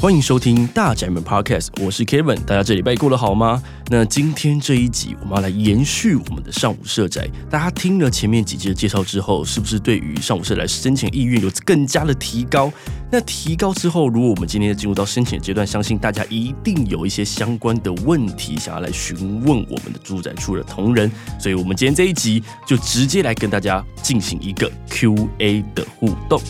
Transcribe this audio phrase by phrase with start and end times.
[0.00, 3.60] 欢迎收听大宅门 Podcast，我是 Kevin，大家这礼拜过得好吗？
[3.88, 12.72] 那今天这一集我们要来延续我们的上午社宅，大家听了前面几集的介绍之后，是不是对于上午社宅申请意愿有更加的提高？
[13.10, 26.40] 那提高之后，如果我们今天进入到申请的阶段，相信大家一定有一些相关的问题想要来询问我们的住宅处的同仁，所以我们今天这一集就直接来跟大家进行一个 Q&A 的互动。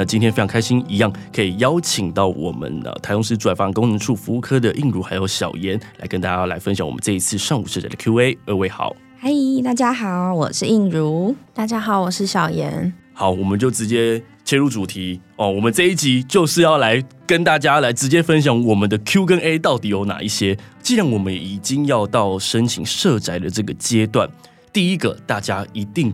[0.00, 8.38] 那今天非常开心，一样可以邀请到我们的台中市住宅发展工程处服务科的映如还有小妍来跟大家来分享我们这一次上午设宅的 Q&A。
[8.46, 9.28] 二位好，嗨，
[9.62, 12.90] 大家好，我是映如，大家好，我是小妍。
[13.12, 15.50] 好，我们就直接切入主题哦。
[15.50, 20.56] 我们这一集就是要来跟大家来直接分享我们的 Q 跟 A 到底有哪一些。
[20.80, 24.26] 既然我们已经要到申请社宅的这个阶段，
[24.72, 26.10] 第一个大家一定。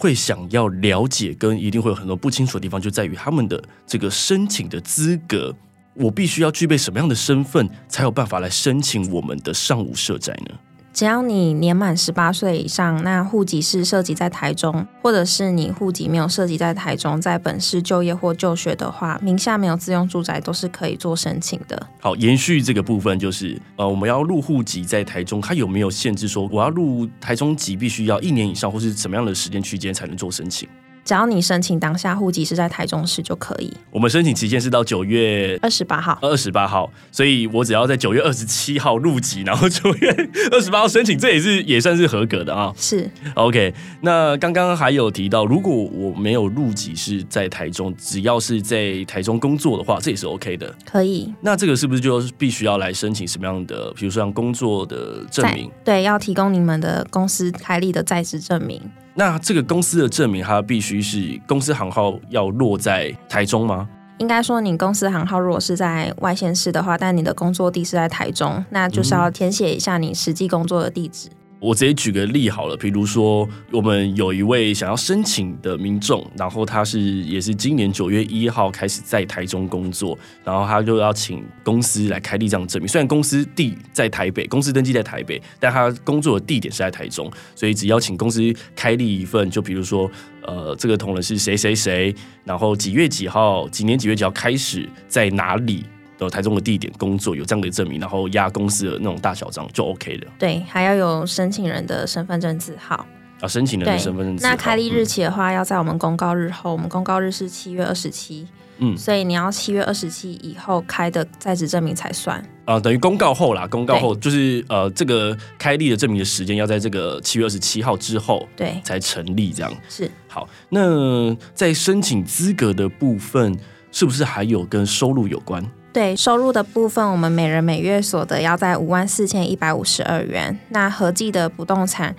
[0.00, 5.54] 会想要了解，跟一定会有很多不清楚的地方，就在于他们的这个申请的资格，
[5.92, 10.58] 我必须要具备什么样的身份，才有办法来申请我们的上武社宅呢？
[11.00, 21.86] 只要你年满十八岁以上，那户籍是涉及在台中，或者是你户籍没有涉及在台中，在本市就业或就学的话，名下没有自用住宅，都是可以做申请的。
[22.00, 30.68] 好，延续这个部分，就是呃，我们要入户籍在台中，它有没有限制说我要入台中籍必须要一年以上，或是什么样的时间区间才能做申请？
[31.10, 33.72] 只要你申请当下户籍是在台中市就可以。
[33.90, 40.08] 我们申请期限是到九月二十八号，二十八号，所以我只要在九月二十七号入籍，然后九月
[40.54, 42.72] 二十八号申请，这也是也算是合格的啊。
[42.76, 43.74] 是，OK。
[44.02, 50.72] 那刚刚还有提到，如果我没有入籍是在台中，只要是在台中工作的话，这也是 OK 的。
[50.84, 51.34] 可以。
[51.40, 55.68] 那这个是不是就必须要来申请什么样的，比如说像工作的证明？
[55.84, 58.80] 对，要提供你们的公司开立的在职证明。
[59.14, 63.88] 那这个公司的证明，它必须是公司行号要落在台中吗？
[64.18, 71.28] 应该说，你公司行号如果是在外县市的话，但你的工作地是在台中，那就是要填写一下你实际工作的地址。
[71.60, 82.88] 我直接举个例好了，比如说我们有一位想要申请的民众，然后他是也是今年九月一号开始在台中工作，然后他就要请公司来开立这样证明。
[82.88, 88.40] 虽然公司地在台北，公司登记在台北，但他工作的地点是在台中，所以只要请公司
[88.74, 90.10] 开立一份，就比如说
[90.42, 95.84] 呃，这个同仁是谁谁谁，然后几月几号，几年几月几号开始在哪里。
[96.26, 100.30] 有台中的地点工作有这样的证明，然后押公司的那种大小章就 OK 了。
[100.38, 103.06] 对，还要有申请人的身份证字号
[103.40, 104.50] 啊，申请人的身份证字号。
[104.50, 106.70] 那开立日期的话，要在我们公告日后。
[106.70, 108.46] 嗯、我们公告日是七月二十七，
[108.78, 113.66] 嗯，所以你要七月二十七以后开的在职证明才算啊、呃，等于公告后啦。
[113.66, 119.72] 公告后就是呃，这个开立的证明的时间要在这个七月二十七号之后，对，才成立这样。
[119.88, 123.58] 是好，那在申请资格的部分，
[123.90, 125.64] 是不是还有跟收入有关？
[125.92, 132.14] 对收入的部分，我们每人每月所得要在五万四千一百五十二元，那合计的不动产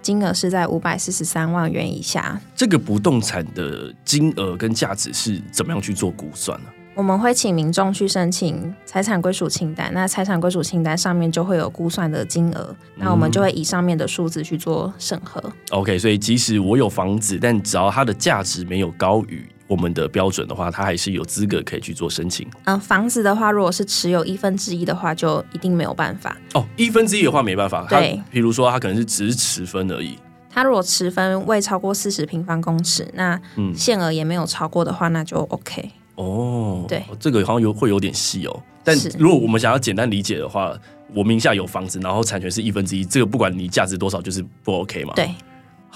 [0.00, 2.40] 金额是在五百四十三万元以下。
[2.54, 6.66] 这个不动产的金额跟价值是怎么样去做估算呢？
[6.94, 15.38] 我们会请民众去申请财产归属清单，那财产归属清单上面就会有估算的金额，那我们就会以上面的数字去做审核。
[15.44, 15.52] 嗯。
[15.72, 19.46] OK，所以即使我有房子，但只要它的价值没有高于。
[19.66, 22.48] 我们的标准的话，他还是有资格可以去做申请。
[22.64, 26.36] 嗯，房子的话，如果是持有一分之一的话，就一定没有办法。
[26.54, 27.86] 哦，一分之一的话没办法。
[27.88, 30.16] 对，比如说他可能是只是持分而已。
[30.48, 33.38] 他如果持分未超过四十平方公尺，那
[33.74, 35.90] 限额也没有超过的话，那就 OK。
[36.14, 38.62] 哦，对，这个好像有会有点细哦。
[38.82, 40.72] 但如果我们想要简单理解的话，
[41.14, 45.12] 我名下有房子，然后产权是一分之一，这个不管你价值多少，就是不 OK 嘛。
[45.14, 45.28] 对。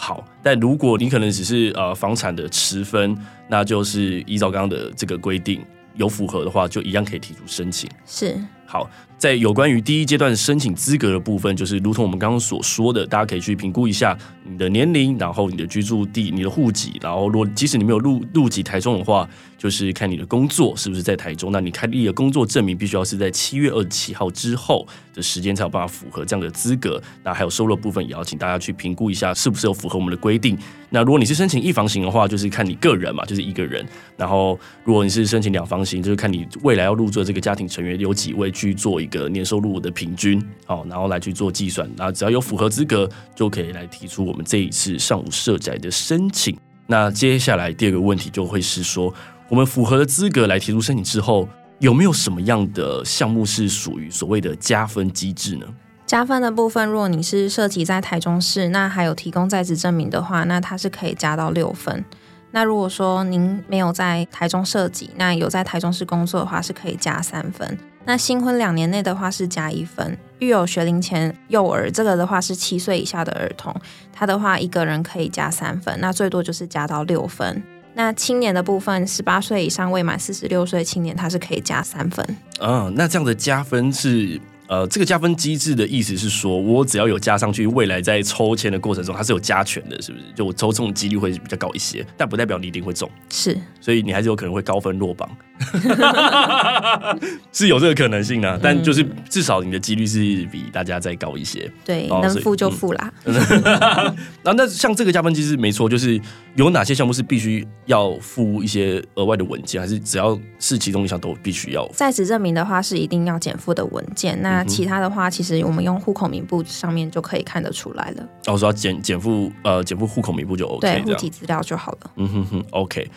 [0.03, 3.15] 好，但如果你可能只是呃房产的持分，
[3.49, 5.63] 那就是依照刚刚的这个规定，
[5.95, 7.87] 有符合的话，就一样可以提出申请。
[8.07, 8.35] 是。
[8.71, 8.89] 好，
[9.19, 19.29] 在有关于第一阶段申请资格的部分，就是如同我们刚刚所说的，大家可以去评估一下你的年龄，然后你的居住地、你的户籍，然后如果即使你没有入入籍台中的话，
[19.59, 21.51] 就是看你的工作是不是在台中。
[21.51, 27.03] 那你开立的工作证明必须要是在七月二十七号之后的时间才有办法符合这样的资格。
[27.25, 30.57] 那还有收入部分，也要请大家去评估一下是不是有符合我们的规定。
[30.93, 33.85] 那如果你是申请一房型的话，就是看你个人嘛，就是一个人。
[34.17, 38.51] 然后如果你是申请两房型，就是看你未来要入住的这个家庭成员有几位。
[38.61, 46.55] 去做一个年收入的平均，好，然后来去做计算，那只要有符合资格，就可以来提出我们这一次上午社宅的申请。
[46.87, 49.15] 那接下来第二个问题就会是说，
[49.49, 51.49] 我们符合的资格来提出申请之后，
[51.79, 55.65] 有没有什么样的项目是属于所谓的加分机制呢？
[56.05, 62.05] 加分的部分，如果你是设籍在台中市，那还有提供在职证明的话，那它是可以加到六分。
[62.51, 67.79] 那如果说您没有在台中设籍，那有在台中市工作的话，是可以加三分。
[68.05, 70.17] 那新婚两年内的话是加一分。
[70.39, 73.75] 育有学龄前幼儿，这个的话是七岁以下的儿童，
[74.13, 77.63] 他的话一个人可以加三分，那最多就是加到六分。
[77.95, 82.25] 那青年的部分，十八岁以上未满四十六岁青年，他是可以加三分。
[82.61, 84.41] 嗯，那这样的加分是？
[84.71, 90.25] 呃，这个加分机制的意思是说，我只要有加上去，未来在抽签的过程中，它是有加权的，是不是？
[90.33, 93.11] 就我抽中的几率会比较高一些，但不代表你一定会中。
[93.31, 95.29] 是，所以你还是有可能会高分落榜，
[97.53, 98.59] 是有这个可能性的、啊。
[98.63, 100.19] 但就是至少你的几率是
[100.53, 101.71] 比大家再高一些。
[101.85, 103.13] 对，能付就付啦。
[103.25, 103.35] 然
[104.45, 106.21] 后那像这个加分机制，没错，就是
[106.57, 111.89] 有哪些项目是必须要付一些额外的文件，还是只要是其中一项都必须要？
[111.95, 114.39] 在职证明的话，是一定要减负的文件。
[114.43, 118.29] 那那其他的话，其实我们用户口名簿上面就可以看得出来了。
[118.49, 122.11] 我说要减减负呃减负户口名簿就 OK，对，户籍资料就好了。
[122.17, 123.09] 嗯哼哼，OK。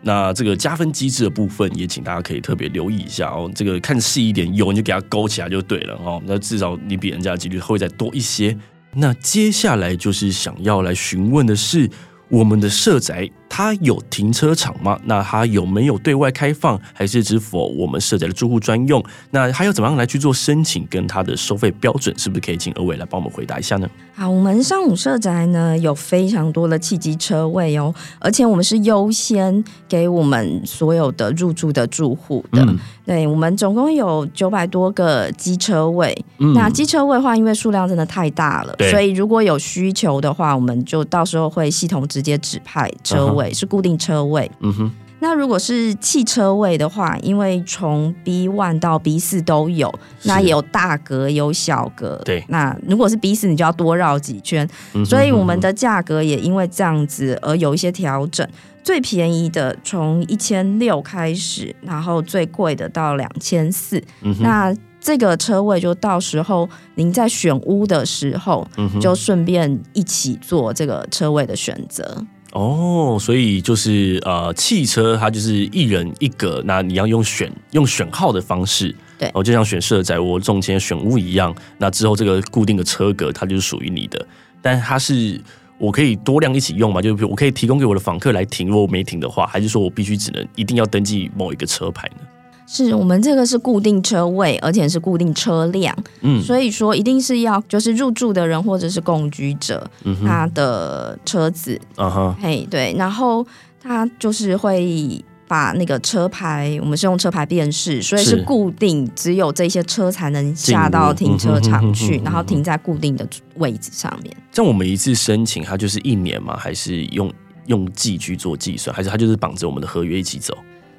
[0.00, 3.50] 那这个加分机制的部分，也请大家可以特别留意一下哦。
[3.54, 6.22] 这个看细一点，有你就给它勾起来就对了哦。
[6.24, 8.56] 那至少你比人家几率会再多一些。
[8.94, 11.90] 那接下来就是想要来询问的是，
[12.28, 13.28] 我们的社宅。
[13.48, 14.98] 它有停车场吗？
[15.04, 19.02] 那它有没有对外开放，还是只否我们设宅的住户专用？
[19.30, 20.86] 那还要怎么样来去做申请？
[20.88, 23.88] 跟它的收费标准，是不是可以请二位来帮我们回答一下呢？
[24.14, 32.62] 好，我们上午社宅呢有非常多的汽机车位哦，而且我们是优先给我们所有的入住的住户的。
[32.62, 36.16] 嗯、对，我们总共有九百多个机车位。
[36.38, 43.37] 嗯、那机车位的话，因为数量真的太大了，所以如果有需求的话，我们就到时候会系统直接指派车位。
[43.52, 44.90] 是固定车位，嗯哼。
[45.20, 49.92] 那如果是汽车位的话，因为从 B one 到 B 四都有，
[50.22, 52.22] 那也有大格有小格。
[52.24, 54.64] 对，那如果是 B 四，你就要多绕几圈。
[54.64, 55.06] 嗯哼嗯哼。
[55.06, 58.46] 所以我们的价格也因为这样子而有一些调整。
[58.84, 64.00] 最便宜的从一千六开始，然后最贵的到两千四。
[64.40, 68.66] 那这个车位就到时候您在选屋的时候，
[69.00, 72.24] 就顺便一起做这个车位的选择。
[72.52, 84.26] 哦，所以就是呃，汽车它就是一人一格，那你要用选用选号的方式，对，哦，就像选社宅我中签选屋一样，那之后这个固定的车格它就是属于你的，
[84.62, 85.38] 但它是
[85.76, 87.02] 我可以多辆一起用嘛？
[87.02, 92.26] 就比如我可以提供给我的访客来停，如果我没停的话，还是说我必须只能一定要登记某一个车牌呢？
[92.70, 103.44] 是我们这个是固定车位，而且是固定车辆，嗯，所以说一定是要就是入住的人或者是共居者，嗯、他的车子，啊哈，嘿，对，然后
[103.82, 114.36] 他就是会把那个车牌，我们是用车牌辨识，所以是固定，只有这些车才能下到停车场去，然后停在固定的位置上面。
[114.52, 116.54] 像我们一次申请，它就是一年吗？
[116.58, 117.32] 还是用
[117.64, 118.94] 用季去做计算？
[118.94, 120.54] 还是它就是绑着我们的合约一起走？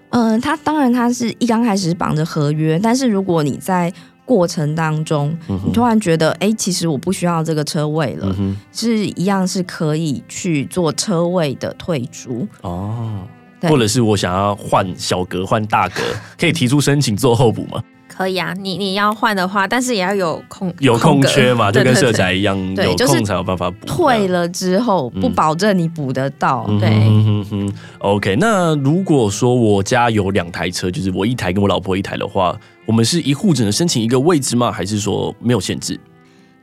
[0.10, 3.92] 嗯、呃，他当然他是一刚开始绑着合约，但是如果你在
[4.26, 13.28] 过程当中，嗯、你突然觉得，哎，其实我不需要这个车位了，嗯、是一样是可以去做车位的退租哦，
[13.64, 16.02] 或者是我想要换小格换大格，
[16.40, 17.84] 可以提出申请做候补吗？
[18.20, 23.88] 可以啊，你你要换的话，但是也要有空有空缺嘛，就跟社宅一样，有空才有办法补。
[23.88, 26.66] 退了之后，不保证你补得到。
[26.68, 28.36] 嗯、对、嗯哼哼，OK。
[28.36, 32.54] 那如果说我家有两台车，就是我一台跟我老婆一台的话，
[32.86, 34.70] 我们是一户只能申请一个位置吗？
[34.70, 35.98] 还是说没有限制？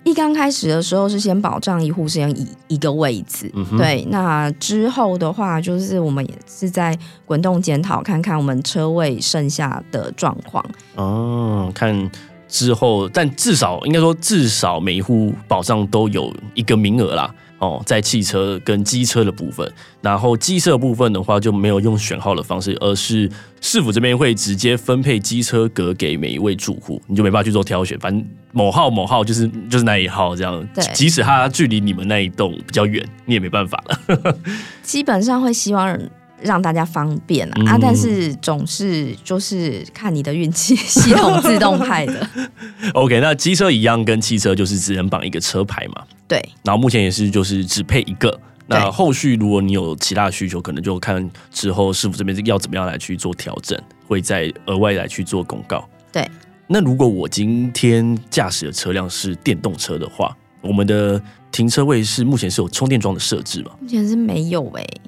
[0.06, 4.06] 一刚开始的时候是先保障一户先一一个位置，嗯、对。
[4.08, 10.64] 那之后的话，就是我们也是在滚动检讨，看看我们车位剩下的状况。
[10.94, 12.08] 哦，看
[12.46, 17.34] 之后，但至少应该说，至少每一户保障都有一个名额啦。
[17.58, 19.70] 哦，在汽车跟机车的部分，
[20.00, 28.22] 然后机车部分的话就没有用选号的方式，而是市府这边会直接分配机车格给每一位住户，你就没办法去做挑选，反正
[28.52, 30.66] 某号某号就是就是那一号这样。
[30.74, 34.38] 对，即使它距离你们那一栋比较远，你也没办法了。
[34.82, 35.98] 基本上会希望
[36.46, 42.26] 让大家方便啊，嗯、啊，但是总是就是看你的运气， 系统自动派的。
[42.94, 46.02] OK，那机车一样跟汽车就是只能绑一个车牌嘛。
[46.26, 48.40] 对，然后目前也是就是只配一个。
[48.68, 55.88] 那后续如果你有其他的需求，可能就看之后师傅这边要怎么样来去做调整，会再额外来去做公告。
[56.10, 56.28] 对，
[56.66, 61.22] 那如果我今天驾驶的车辆是电动车的话，我们的
[61.52, 63.70] 停车位是目前是有充电桩的设置吗？
[63.80, 65.00] 目前是没有诶、欸。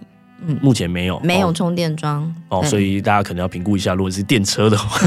[0.47, 5.00] 嗯，目前没有，没有充电桩哦，所以大家可能要评估一下，如果是电车的话，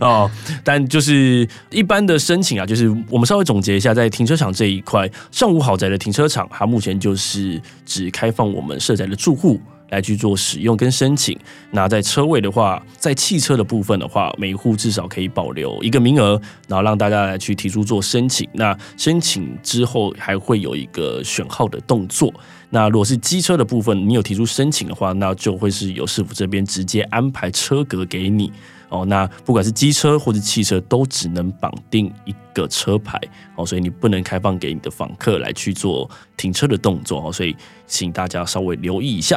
[0.00, 0.30] 哦，
[0.64, 9.60] 但就是一般的申请啊，就是我们稍微总结一下，在停车场这一块，上午豪宅的停车场，它目前就是只开放我们设宅的住户。
[9.90, 11.38] 来去做使用跟申请。
[11.70, 18.48] 那在车位的话，在汽车的部分的话，每户至少可以保留一个名额，然后让大家来去提出做申请。
[18.52, 22.32] 那申请之后还会有一个选号的动作。
[22.72, 28.52] 那如果是机车的部分，你有提出申请的话，那就会是由市府这边直接安排车格给你
[28.90, 29.04] 哦。
[29.06, 33.20] 那不管是机车或者汽车，都只能绑定一个车牌
[33.56, 37.32] 哦，所以你不能开放给你的访客来去做停车的动作哦。
[37.32, 37.56] 所以
[37.88, 39.36] 请大家稍微留意一下。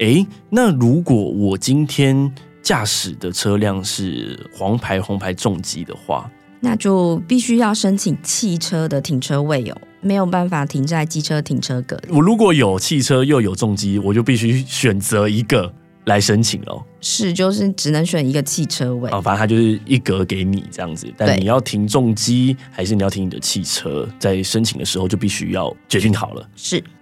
[0.00, 12.00] 诶，那如果我今天驾驶的车辆是黄牌、红牌重机的话，那就必须要申请汽车的停车位哦，没有办法停在机车停车格。
[12.08, 15.70] 我如果有汽车又有重机，我就必须选择一个
[16.06, 16.82] 来申请喽。
[17.02, 21.12] 是，就是只能选一个汽车位啊，反正它就是一格给你这样子。
[21.14, 26.48] 但你要停重机还是你要停你的汽车，在申请的时候就必须要决定好了。
[26.56, 26.99] 是，好。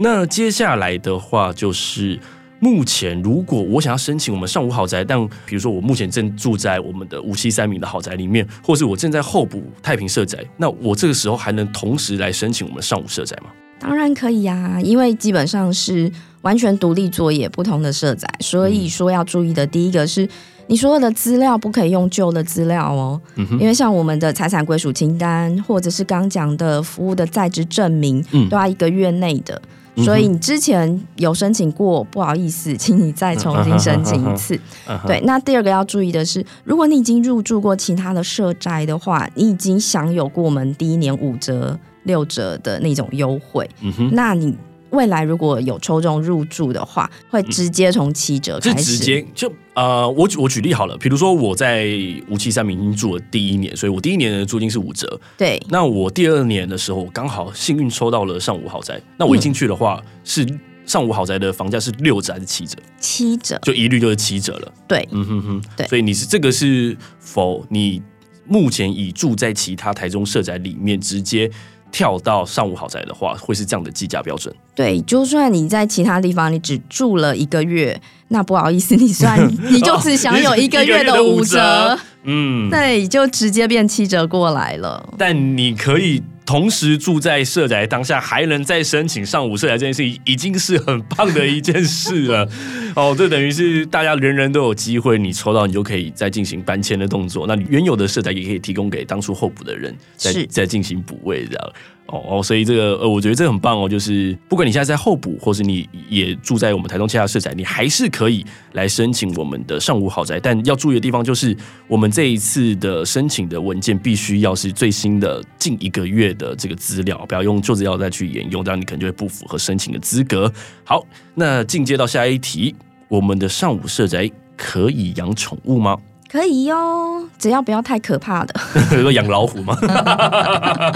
[0.00, 2.18] 那接下来的话就是，
[2.60, 13.50] 目前如果我想要申请我们上午豪宅，但比如说我目前正住在我们的五七三民的豪宅里面，或是我正在候补太平社宅，那我这个时候还能同时来申请我们上午社宅吗？
[13.80, 16.10] 当然可以呀、啊，因为基本上是
[16.42, 20.28] 完全独立作业，不同的社宅，所以说要注意的第一个是，
[20.68, 29.60] 你所有的资料不可以用旧的资料哦，嗯、因为像我们的财产归属清单，或者是刚讲的服务的在职证明，都要一个月内的。
[30.04, 34.58] 所以你之前有申请过，不好意思，请你再重新申请一次。
[35.06, 43.68] 对，那第二个要注意的是，如果你已经入住过其他的社宅的话，你已经享有过我们第一年五折、六折的那种优惠，
[44.12, 44.56] 那你。
[44.90, 48.96] 未来如果有抽中入住的话，会直接从七折开始。
[48.96, 51.86] 直接就呃，我我举例好了，比如说我在
[52.28, 55.20] 五七三民住了第一年，所以我第一年的租金是五折。
[55.36, 62.76] 对，那我第二年的时候刚好幸运抽到了上午豪宅，那我一进去的话、嗯、是上午豪宅的房价是六折还是七折？
[62.98, 64.72] 七折，就一律就是七折了。
[64.88, 68.02] 对，嗯哼哼，对，所以你是这个是否你
[68.46, 71.50] 目前已住在其他台中社宅里面直接？
[71.90, 74.54] 跳到上午豪宅的话，会是这样的计价标准。
[74.74, 79.38] 对，就算你在其他地方你只住了一个月，那不好意思，你算
[79.70, 81.98] 你就只享有一个月的五折。
[82.24, 85.08] 嗯，对，就直接变七折过来了。
[85.16, 86.22] 但你可以。
[86.48, 92.48] 同时住在社宅当下，还能再申请上午社宅这件事情，已经是很棒的一件事了。
[92.96, 97.46] 哦，这等于是大家人人都有机会，你抽到你就可以再进行搬迁的动作。
[97.46, 101.72] 那你原有的社宅也可以提供给当初候补的人，再再进行补位这样。
[102.08, 110.40] 哦哦，所以这个呃，我觉得这个很棒哦，就是不管你现在在候补，或是你也住在我们台中其他社宅，你还是可以来申请我们的上午豪宅。
[110.40, 111.54] 但要注意的地方就是，
[111.86, 120.50] 我们这一次的申请的文件必须要是最新的近一个月的这个资料，不要用旧资料再去沿用，这样你可能就会不符合申请的资格。
[120.84, 122.74] 好，那进阶到下一题，
[123.08, 125.98] 我们的上午社宅可以养宠物吗？
[126.30, 128.54] 可以哟，只要不要太可怕的。
[128.90, 129.74] 比 如说养老虎吗？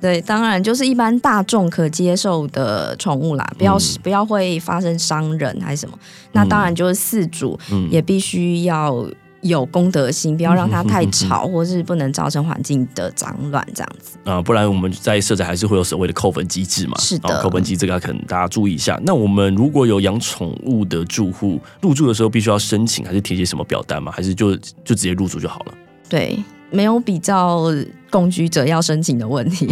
[0.00, 5.98] 对，当然就是一般大众可接受的宠物啦，不要、嗯、不要会发生伤人还是什么。
[6.32, 7.58] 那当然就是饲主
[7.90, 9.06] 也必须要。
[9.42, 16.94] 有公德心，不要让它太吵， 或是不能造成环境的脏乱这样子啊，不然我们在社宅还是会有所谓的扣分机制嘛。
[16.98, 19.00] 是的，扣分机制这个可能大家注意一下。
[19.02, 24.12] 那我们如果有养宠物的住户入住的时候，必须要申请，还是填写什么表单吗？
[24.14, 24.54] 还是就
[24.84, 25.74] 就直接入住就好了？
[26.06, 26.38] 对，
[26.70, 27.64] 没有比较
[28.10, 29.68] 共居者要申请的问题。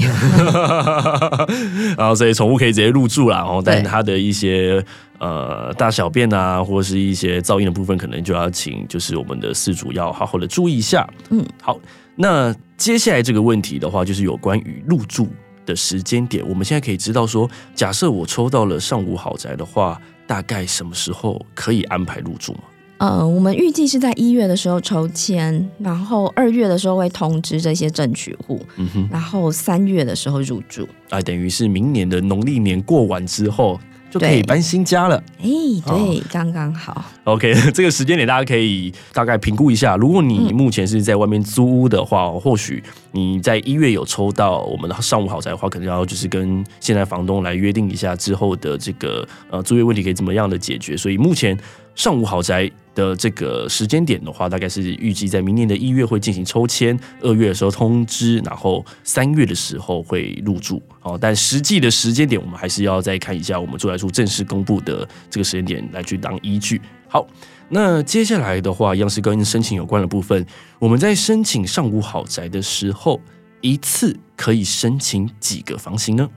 [1.97, 4.85] 然 后所以宠物可以直接入住啦，然后但它的一些。
[5.21, 11.05] 呃，大小便啊，或者是一些噪音的部分，可能就要请就是我们的饲主要好好的注意一下。
[11.31, 11.77] 嗯，好，
[12.15, 15.27] 那接下来这个问题的话，就是有关于入住
[15.67, 16.49] 的时间点。
[16.49, 22.61] 我们现在可以知道说，假设我抽到了上午豪宅的话，大概什么时候可以安排入住吗？
[22.99, 30.87] 呃，我们预计是在一月的时候抽签，然后二月的时候会通知这些正取户，嗯哼，然后三月的时候入住。
[31.11, 33.81] 啊，等于是明年的农历年过完之后。
[34.11, 35.47] 就可以搬新家了，哎，
[35.85, 37.05] 对，刚刚好。
[37.25, 39.97] OK， 这个时间点大家可以大概评估一下。
[39.97, 50.97] 如果你目前是在外面租屋的话，嗯、或许你在一月有抽到我们的上午豪宅的话，可能要就是跟现在房东来约定一下之后的这个呃租约问题可以怎么样的解决。
[50.97, 51.59] 所以目前
[51.95, 60.83] 上午豪宅的这个时间点的话，大概是预计在明年的一月会进行抽签，二月的时候通知，然后三月的时候会入住。
[61.03, 66.81] 哦，但实际的时间点，我们还是要再看一下我们住宅处正式公布的这个时间点来去当依据。
[67.09, 67.27] 好，
[67.71, 70.45] 那接下来的话，一样是跟申请有关的部分。
[70.79, 73.21] 我们在申请上武豪宅的时候，
[73.61, 76.29] 一次可以申请几个房型呢？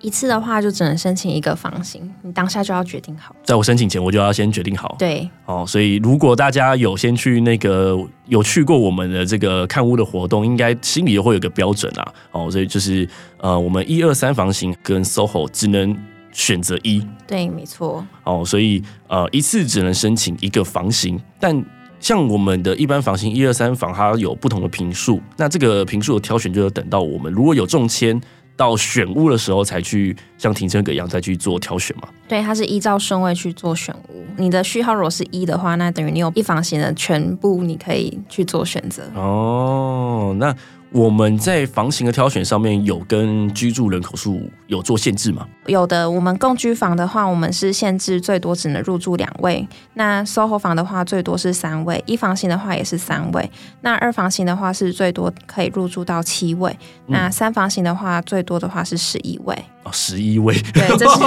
[0.00, 3.34] 一次的话就只能申请一个房型，你当下就要决定好。
[3.42, 4.94] 在我申请前，我就要先决定好。
[4.96, 12.14] 对，哦，所以如果大家有先去那个有去过我们的这个看屋的活动，应该心里会有个标准啊。
[12.30, 13.08] 哦，所以就是
[13.38, 15.96] 呃，我们一二三房型跟 SOHO 只能
[16.38, 17.04] 选择一。
[17.26, 18.06] 对，没错。
[18.22, 21.64] 哦，所以呃，一次只能申请一个房型，但
[22.00, 28.20] 像我们的一般房型一二三房，它有不同的平数，那这个平数的挑选就要等到我们如果有中签。
[28.58, 32.08] 到选屋的时候才去像停车格一样再去做挑选嘛？
[32.26, 34.24] 对，它是依照顺位去做选屋。
[34.36, 39.04] 你的序号如果是一的话，那等于你有一房型的全部，你可以去做选择。
[39.14, 40.52] 哦，那。
[40.90, 45.46] 我们在房型的挑选上面有跟居住人口数有做限制吗？
[45.66, 49.66] 有的，我们共居房的话，我们是限制最多只能入住两位。
[49.94, 52.02] 那 SOHO 房的话，最多是三位。
[52.06, 53.50] 一房型的话也是三位。
[53.82, 56.70] 那二房型的话是最多可以入住到七位。
[57.06, 59.54] 嗯、那三房型的话，最多的话是十一位。
[59.84, 60.54] 哦，十一位。
[60.72, 61.18] 对，这是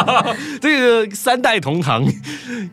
[0.60, 2.02] 这个三代同堂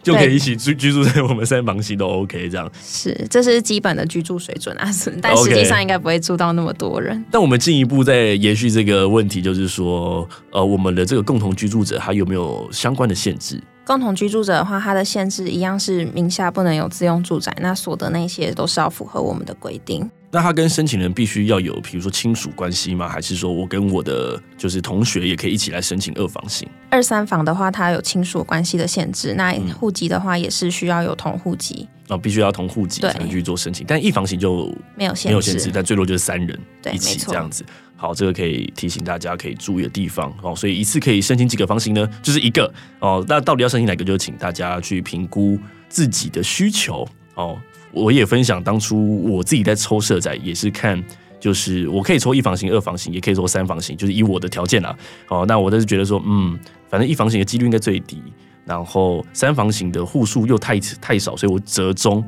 [0.01, 2.71] 就可以一起居居住在我们三房型都 OK 这样。
[2.81, 4.89] 是，这是基本的居住水准啊，
[5.21, 13.61] 但实际上应该不会住到那么多人，那我们进一步再延续这个问题，就是说，呃，我们的这个共同居住者，他有没有相关的限制？
[13.85, 20.09] 共同居住者的话，他的限制一样是名下不能有自用住宅，那所得那些都是要符合我们的规定。
[20.29, 23.07] 那他跟申请人必须要有，比如说亲属关系吗？
[23.07, 26.67] 还是说我跟我的就是同学也可以一起来申请二房型？
[26.89, 29.33] 二三房的话，它有亲属关系的限制。
[29.35, 31.87] 那户籍的话，也是需要有同户籍。
[32.09, 33.85] 哦，必须要同户籍才能去做申请。
[33.87, 36.59] 但一房型就没有限制，没有限制，但最多就是三人
[36.93, 37.65] 一起这样子。
[37.95, 40.55] 好，这个可以提醒大家可以注意的地方哦。
[40.55, 42.07] 所以一次可以申请几个房型呢？
[42.21, 43.25] 就是一个哦。
[43.27, 44.05] 那到底要申请哪个？
[44.05, 45.59] 就请大家去评估
[45.89, 47.59] 自己的需求哦。
[47.91, 51.03] 我也分享当初我自己在抽社宅，也是看，
[51.39, 54.95] 就是我可以抽一房型、二房型，也可以抽三房型，就是以我的条件啊。
[55.29, 58.21] 哦，那我都是觉得说，嗯，反正一房型的几率应该最低，
[58.67, 62.23] 然后三房型的户数又太太少，所以我折中，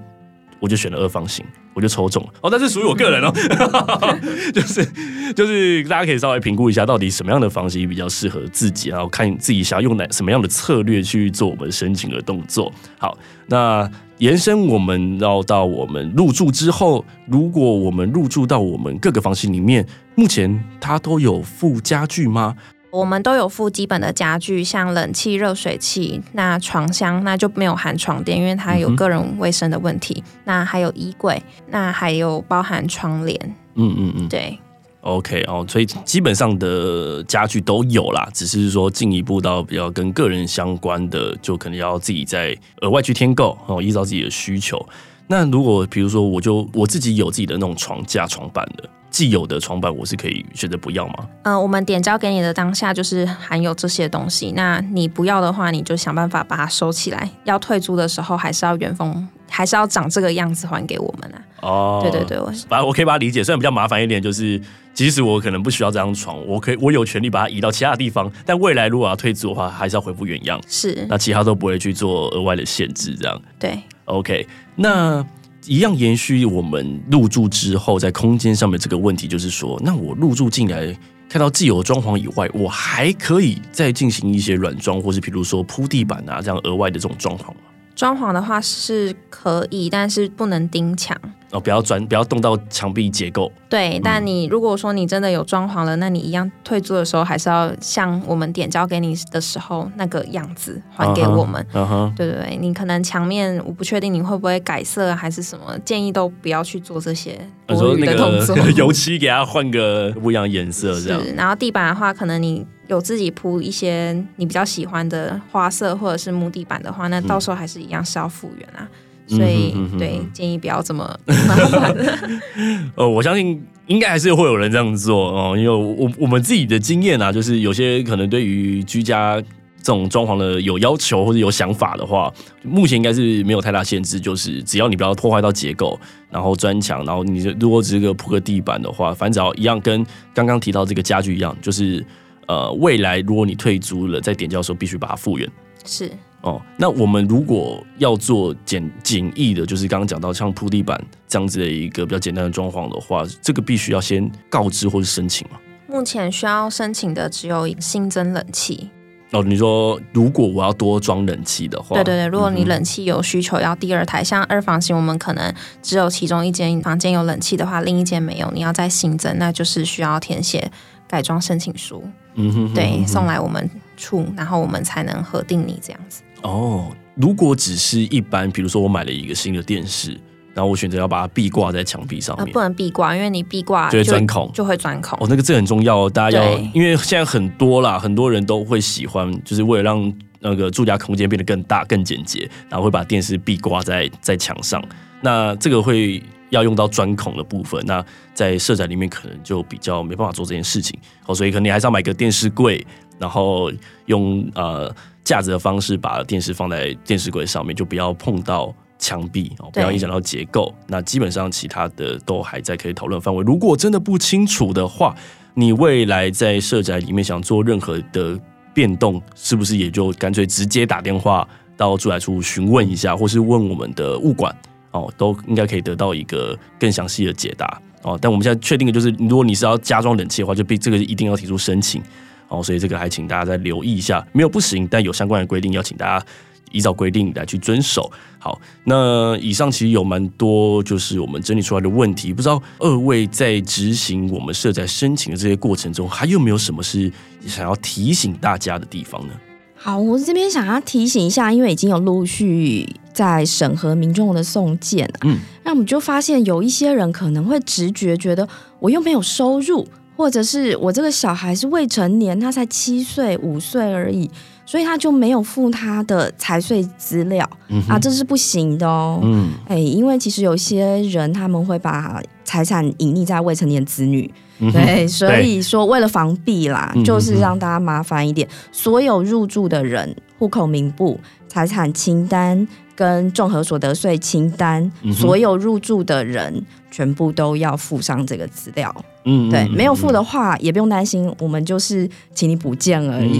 [0.59, 1.45] 我就选了二房型。
[1.75, 3.31] 我就抽中了哦，但是属于我个人哦，
[4.53, 4.85] 就是
[5.33, 12.69] 就是大家可以稍微评估一下，到底什么样的房型比较适合自己，然后看自己想要用哪什么样的策略去做我们申请的动作。
[12.97, 22.57] 好，那延伸我们要到我们入住之后，如果我们入住到我们各个房型里面，目前它都有附家具吗？
[22.91, 30.23] 我们都有附基本的家具，像冷气、热水器，那床箱那就没有含床垫，因为它有个人卫生的问题。
[30.25, 33.39] 嗯、那还有衣柜，那还有包含窗帘。
[33.75, 34.57] 嗯嗯嗯，对。
[35.01, 44.83] OK 哦，所以基本上的家具都有啦，只是说进一步到比较跟个人相关的，就可能要自己再额外去添购哦，依照自己的需求。
[45.27, 48.89] 那如果比如说，我就我自己有自己的那种床架、床板的。
[49.09, 51.13] 既有的床板我是可以选择不要吗？
[51.43, 57.29] 嗯、呃，我们点交给你的当下就是含有这些东西，那你不要的话，你就想办法把它收起来。
[57.43, 61.41] 要退租的时候，还是要原封，还是要长这个样子还给我们啊？
[61.61, 64.61] 哦，对对对，我反正我可以把它理解，虽然比较麻烦一点，就是
[64.93, 70.61] 即使我可能不需要这张床，我可以我有权利把它移到其他地方，但未来如果要退租的话，还是要恢复原样。
[70.67, 73.41] 是，那其他都不会去做额外的限制，这样。
[73.57, 75.25] 对，OK，那。
[75.69, 80.97] 一样延续我们入住之后在空间上面这个问题，就是说，那我入住进来
[81.29, 87.57] 看到既有装潢以外，我还可以再进行一些软装，或是比如说铺地板啊这样额外的这种装潢吗？
[87.95, 91.15] 装潢的话是可以，但是不能钉墙。
[91.51, 93.51] 哦，不要钻，不要动到墙壁结构。
[93.67, 101.65] 对，嗯、但你如果说你真的有装潢了，那你一样退租的时候，还是要像我们点交给你的时候那个样子还给我们。
[101.73, 108.55] 嗯哼，对对对，你可能墙面我不确定你会不会改色还是什么，建议都不要去做这些多余的动作。
[108.77, 111.23] 油漆给它换个不一样颜色，这样。
[111.23, 118.87] 是，然后地板的话，可能你有自己铺一些你比较喜欢的花色或者是木地板的话，那到时候还是一样是要复原啊。
[119.29, 121.95] 所以，对，建议不要这么 麻烦。
[122.97, 129.39] 呃，我相信应该还是会有人这样做哦，因为我我们自己的经验啊，就是有些可能对于居家
[129.81, 135.99] 这种装潢的有要求或者有想法的话，目前应该是没有太大限制，就是只要你不要破坏到结构，
[136.31, 142.03] 然后砖墙，然后你如果只是个铺个地板的话，反正只要一样跟刚刚提到这个家具一样，就是
[142.47, 145.47] 呃，未来如果你退租了，在点交的时候必须把它复原。
[145.85, 146.11] 是。
[146.41, 155.59] 哦，那我们如果要做简简易的，就是刚刚讲到像铺地板这样子的一个比较简单的装潢的话，这个必须要先告知或是申请吗？
[155.87, 158.89] 目前需要申请的只有新增冷气。
[159.31, 170.71] 哦，你说如果我要多装冷气的话，对对对，如果你冷气有需求要第二台，嗯、像二房型，我们可能只有其中一间房间有冷气的话，另一间没有，你要再新增，那就是需要填写
[171.07, 172.03] 改装申请书。
[172.35, 176.23] 嗯哼，哼，哼，哼，对，送来我们处，然后我们才能核定你这样子。
[176.43, 180.19] 哦，如果只是一般，比如说我买了一个新的电视。
[180.55, 185.17] 然后我选择要把它壁挂在墙壁上面，呃、不能壁挂，因为你壁挂就会钻孔，就会钻孔。
[185.19, 194.83] 哦，那个这很重要哦，大家要，因为现在很多啦，很多人都会喜欢，就是为了让那个住家空间变得更大、更简洁，然后会把电视壁挂在在墙上。
[195.21, 200.99] 那这个会要用到钻孔的部分，那在社宅里面可能就比较没办法做这件事情。
[201.25, 202.85] 哦，所以可能你还是要买个电视柜，
[203.17, 203.71] 然后
[204.05, 208.73] 用呃架子的方式把电视放在电视柜上面，就不要碰到。
[209.01, 210.75] 墙壁哦，不要影响到结构。
[210.85, 213.41] 那基本上其他的都还在可以讨论范围。
[213.45, 215.15] 如果真的不清楚的话，
[215.53, 218.37] 你未来在社宅里面想做任何的
[218.73, 224.53] 变动，是不是也就干脆直接打电话到住宅处询问一下，或是问我们的物管
[224.91, 228.17] 哦，都应该可以得到一个更详细的解答哦。
[228.21, 232.01] 但我们现在确定的就是，如果你是要加装冷气的话，就必这个一定要提出申请
[232.47, 232.61] 哦。
[232.63, 236.25] 所以这个还请大家再留意一下，没有不行，但有相关的规定要请大家。
[236.71, 238.11] 依照规定来去遵守。
[238.37, 242.31] 好，那以上其实有蛮多，就是我们整理出来的问题。
[242.31, 247.11] 不知道二位在执行我们社宅申请的这些过程中，还有没有什么是
[247.47, 249.33] 想要提醒大家的地方呢？
[249.81, 258.47] 好，我这边想要提醒一下，因为已经有陆续在审核民众的送件，嗯，那我们就发现有一些人可能会直觉觉得，
[258.79, 259.87] 我又没有收入，
[260.17, 264.29] 或者是我这个小孩是未成年，他才七岁五岁而已。
[264.65, 269.19] 所以他就没有付他的财税资料，嗯、啊，这是不行的哦。
[269.23, 282.67] 嗯，哎，因为其实有些人他们会把财产隐匿在未成年子女，嗯、对，所以说为了防避啦，嗯、就是让大家麻烦一点，所有入住的人户口名簿、财产清单。
[282.99, 288.93] 跟综合所得税清单，所有入住的人全部都要附上这个资料。
[289.23, 293.39] 嗯，对，没有附的话也不用担心，我们就是请你补件而已。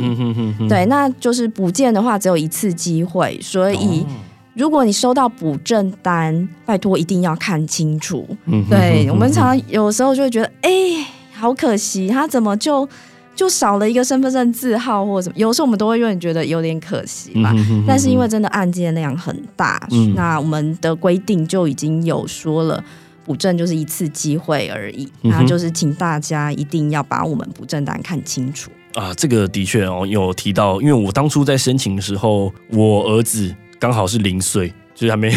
[0.69, 4.05] 对，那就是补件的话只有一次机会，所以
[4.59, 8.27] 如果你收到补正单，拜托一定要看清楚。
[8.69, 10.69] 对，我们常常有时候就会觉得，哎，
[11.31, 12.87] 好可惜，他怎么就。
[13.35, 17.55] 就少了一个身份证字号或者什么，有时候我们都会有点觉得有点可惜嘛。
[17.87, 22.83] 但是因为真的案件量很大，嗯、那我们的规定就已经有说了，
[23.23, 25.09] 补正就是一次机会而已。
[25.21, 29.13] 那就是请大家一定要把我们补正单看清楚啊。
[29.13, 34.73] 这个的确哦，有提到，因为我当初在申请的时候，我儿子刚好是零岁。
[34.95, 35.31] 就是还没，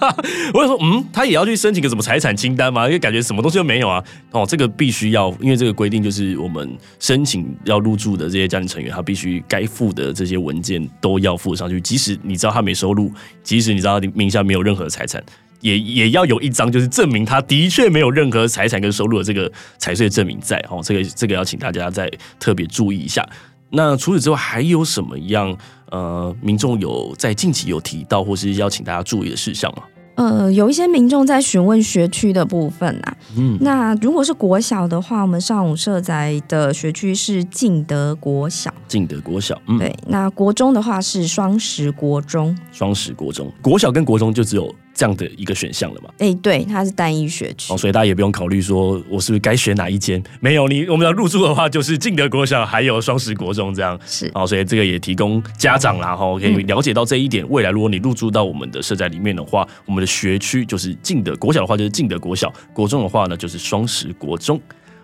[0.54, 2.86] 我就说，嗯，他也要去申请个什么财产清单吗？
[2.86, 4.02] 因为感觉什么东西都没有啊。
[4.30, 11.78] 哦，这个必须要，因为这个规定就是我们申请要入住的这些家庭成员，他必须该付的这些文件都要附上去。
[11.78, 15.22] 即使你知道他没收入，即使你知道他名下没有任何财产，
[15.60, 20.56] 也也要有一张就是证明他的确没有任何财产跟收入的这个财税证明在。
[20.70, 23.28] 哦，这个这个要请大家再特别注意一下。
[23.72, 25.56] 那除此之外还有什么样？
[25.90, 29.82] 呃，民众有在近期有提到或是邀请大家注意的事项吗？
[30.14, 33.16] 呃，有一些民众在询问学区的部分啊。
[33.36, 38.72] 嗯，那如果是国小的话，我们上午设在的学区是敬德国小。
[38.88, 39.94] 敬德国小，嗯，对。
[40.06, 42.56] 那国中的话是双十国中。
[42.70, 44.74] 双十国中，国小跟国中就只有。
[45.02, 46.08] 这样的一个选项了嘛？
[46.18, 50.22] 哎、欸，对，它是单一学区，哦，所以大家也不用考虑说我是不是该选哪一间。
[50.38, 53.98] 没有你，我们要入住的话， 就是进德国小还有双十国中这样。
[54.06, 57.44] 是，哦，所以这个也提供家长啦，哈、哦可以了解到这一点。
[57.50, 64.60] 未来如果你入住到我们的社宅里面的话，我们的学区就是进德国小的话就是进德国小，国中的话呢就是双十国中。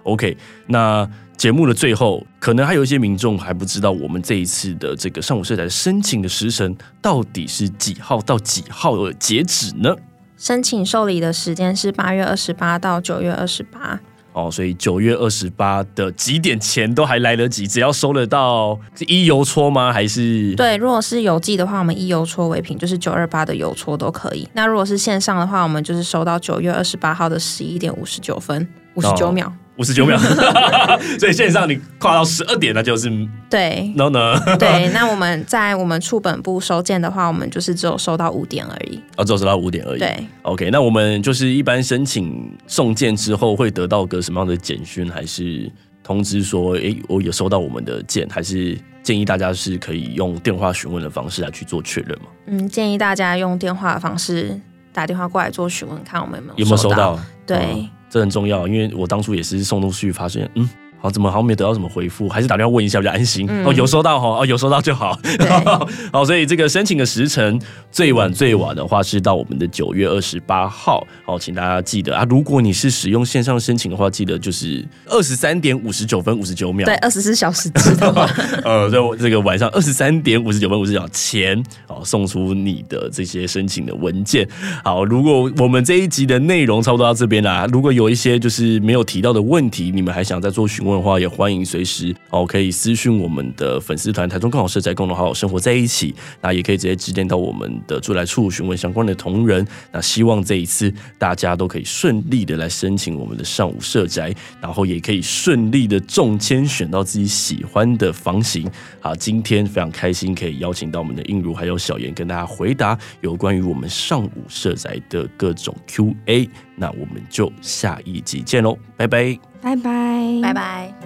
[0.08, 1.08] OK，那。
[1.38, 9.94] 节目的最后，可能还有一些民众还不知道我们这一次的这个上午社宅申请的时程到底是几号到几号的截止呢？
[10.36, 14.00] 申请受理的时间是八月二十八到九月二十八。
[14.32, 19.92] 哦，所以九月二十八的几点前都还来得及，只要收得到是一邮戳吗？
[19.92, 20.56] 还是？
[20.56, 24.48] 对，如果是邮寄的话，我们一邮戳为凭，就是九二八的邮戳都可以。
[24.54, 29.46] 那如果是线上的话，我们就是收到九月二十八号的十一点五十九分五十九秒。
[29.46, 30.18] 哦五十九秒，
[31.18, 33.08] 所以线上你跨到十二点，那就是
[33.48, 33.92] 对。
[33.94, 34.88] No no，对。
[34.92, 39.00] 那我们在我们处本部收件的话，我们就是只有收到五点而已。
[39.16, 40.00] 哦，只有收到五点而已。
[40.00, 40.26] 对。
[40.42, 45.70] OK，那我们就是一般申请送件之后会得到个什么样的简讯，还是
[46.02, 52.26] 通知说，哎，我有收到我们的件，还是建议大家是可以用电话询问的方式来去做确认吗？
[52.46, 54.60] 嗯，建议大家用电话的方式
[54.92, 57.16] 打电话过来做询问，看我们有没有有没有收到。
[57.46, 60.68] 对、嗯，这很重要，因为我当初也是送东西发现，嗯。
[61.00, 62.28] 好，怎么好像没得到什么回复？
[62.28, 63.46] 还是打电话问一下比较安心。
[63.48, 65.18] 嗯、哦，有收到哈，哦，有收到就好。
[66.12, 71.06] 好，所以这个申请的时辰最晚最晚的话是到我们的九月二十八号。
[71.24, 76.84] 好，请大家记得啊，如果你是使用线上申请的话，记得就是二十三点五十九分五十九秒。
[76.84, 78.06] 对，二十四小时之内。
[78.64, 84.48] 呃，在这个晚上二十三点五十九分五十九秒前，哦，送出你的这些申请的文件。
[84.82, 96.14] 好，如果我们这一集的内容差不多到这边啦，如果有一些就是没有提到的问题，你们还想再做询问的话，也欢迎随时哦，可以私讯我们的粉丝团“台中更好社宅，共同好好生活在一起”。
[96.40, 99.66] 那也可以直接致电到我们的住来处询问相关的同仁。
[99.92, 108.70] 那希望这一次大家都可以顺利的来申请我们的上午社宅，然后也可以顺利的中签选到自己喜欢的房型。
[109.00, 116.48] 好，今天非常开心可以邀请到我们的映如还有小妍跟大家回答有关于我们上午社宅的各种 Q&A。
[116.76, 120.97] 那我们就下一集见喽，拜拜，拜拜，拜拜。